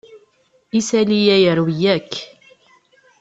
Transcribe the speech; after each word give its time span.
Isali-a 0.79 1.35
yerwi-yi 1.43 1.87
akk. 1.95 2.13